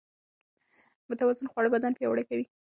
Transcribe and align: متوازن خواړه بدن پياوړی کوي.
متوازن 1.09 1.47
خواړه 1.51 1.69
بدن 1.75 1.91
پياوړی 1.97 2.23
کوي. 2.29 2.45